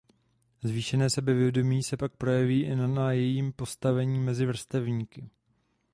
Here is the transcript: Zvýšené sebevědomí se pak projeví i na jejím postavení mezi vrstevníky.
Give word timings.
Zvýšené 0.63 1.09
sebevědomí 1.09 1.83
se 1.83 1.97
pak 1.97 2.11
projeví 2.17 2.63
i 2.63 2.75
na 2.75 3.11
jejím 3.11 3.53
postavení 3.53 4.19
mezi 4.19 4.45
vrstevníky. 4.45 5.29